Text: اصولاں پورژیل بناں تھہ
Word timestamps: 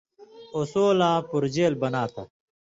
اصولاں 0.59 1.17
پورژیل 1.29 1.73
بناں 1.81 2.07
تھہ 2.13 2.23